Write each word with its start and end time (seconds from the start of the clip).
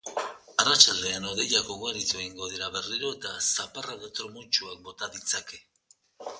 Arratsaldean 0.61 1.27
hodeiak 1.31 1.69
ugaritu 1.73 2.17
egingo 2.23 2.49
dira 2.55 2.71
berriro 2.77 3.13
eta 3.19 3.37
zaparrada 3.53 4.13
trumoitsuak 4.21 4.85
bota 4.91 5.15
ditzake. 5.19 5.65